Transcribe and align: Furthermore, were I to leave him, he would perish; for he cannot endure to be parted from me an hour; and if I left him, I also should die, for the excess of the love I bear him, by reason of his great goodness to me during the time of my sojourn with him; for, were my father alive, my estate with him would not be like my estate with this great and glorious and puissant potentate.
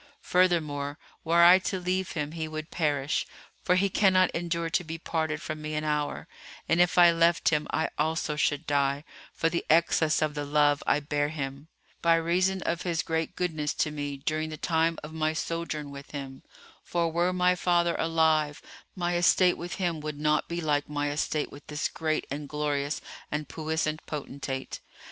Furthermore, 0.23 0.97
were 1.23 1.43
I 1.43 1.59
to 1.59 1.79
leave 1.79 2.13
him, 2.13 2.31
he 2.31 2.47
would 2.47 2.71
perish; 2.71 3.27
for 3.61 3.75
he 3.75 3.87
cannot 3.87 4.31
endure 4.31 4.67
to 4.67 4.83
be 4.83 4.97
parted 4.97 5.43
from 5.43 5.61
me 5.61 5.75
an 5.75 5.83
hour; 5.83 6.27
and 6.67 6.81
if 6.81 6.97
I 6.97 7.11
left 7.11 7.49
him, 7.49 7.67
I 7.69 7.87
also 7.99 8.35
should 8.35 8.65
die, 8.65 9.03
for 9.31 9.47
the 9.47 9.63
excess 9.69 10.23
of 10.23 10.33
the 10.33 10.43
love 10.43 10.81
I 10.87 11.01
bear 11.01 11.29
him, 11.29 11.67
by 12.01 12.15
reason 12.15 12.63
of 12.63 12.81
his 12.81 13.03
great 13.03 13.35
goodness 13.35 13.75
to 13.75 13.91
me 13.91 14.17
during 14.17 14.49
the 14.49 14.57
time 14.57 14.97
of 15.03 15.13
my 15.13 15.33
sojourn 15.33 15.91
with 15.91 16.09
him; 16.09 16.41
for, 16.81 17.11
were 17.11 17.31
my 17.31 17.53
father 17.53 17.95
alive, 17.99 18.59
my 18.95 19.15
estate 19.17 19.53
with 19.55 19.75
him 19.75 19.99
would 19.99 20.17
not 20.19 20.47
be 20.49 20.61
like 20.61 20.89
my 20.89 21.11
estate 21.11 21.51
with 21.51 21.67
this 21.67 21.87
great 21.87 22.25
and 22.31 22.49
glorious 22.49 23.01
and 23.31 23.47
puissant 23.47 24.03
potentate. 24.07 24.79